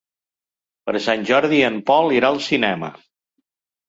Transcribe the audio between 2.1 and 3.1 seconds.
irà al cinema.